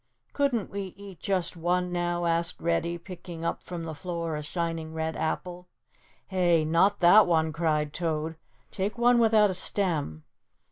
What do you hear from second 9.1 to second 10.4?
without a stem."